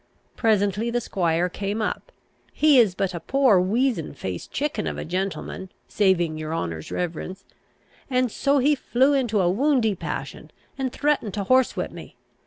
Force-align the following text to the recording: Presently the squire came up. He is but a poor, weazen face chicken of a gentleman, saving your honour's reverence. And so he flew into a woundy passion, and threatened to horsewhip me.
Presently 0.35 0.89
the 0.89 0.99
squire 0.99 1.47
came 1.47 1.79
up. 1.79 2.11
He 2.53 2.79
is 2.79 2.95
but 2.95 3.13
a 3.13 3.19
poor, 3.19 3.59
weazen 3.61 4.15
face 4.15 4.47
chicken 4.47 4.87
of 4.87 4.97
a 4.97 5.05
gentleman, 5.05 5.69
saving 5.87 6.39
your 6.39 6.55
honour's 6.55 6.91
reverence. 6.91 7.45
And 8.09 8.31
so 8.31 8.57
he 8.57 8.73
flew 8.73 9.13
into 9.13 9.39
a 9.41 9.47
woundy 9.51 9.93
passion, 9.93 10.49
and 10.75 10.91
threatened 10.91 11.35
to 11.35 11.43
horsewhip 11.43 11.91
me. 11.91 12.15